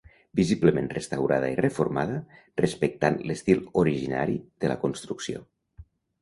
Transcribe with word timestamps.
Visiblement 0.37 0.87
restaurada 0.93 1.51
i 1.55 1.57
reformada, 1.59 2.15
respectant 2.63 3.19
l'estil 3.33 3.63
originari 3.83 4.39
de 4.65 4.73
la 4.73 4.79
construcció. 4.87 5.45